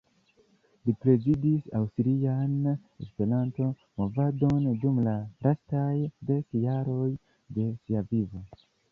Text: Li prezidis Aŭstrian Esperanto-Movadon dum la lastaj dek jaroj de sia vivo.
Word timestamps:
Li 0.89 0.93
prezidis 1.01 1.65
Aŭstrian 1.79 2.55
Esperanto-Movadon 2.71 4.65
dum 4.85 4.97
la 5.09 5.13
lastaj 5.47 5.93
dek 6.31 6.57
jaroj 6.63 7.11
de 7.59 7.67
sia 7.83 8.03
vivo. 8.15 8.43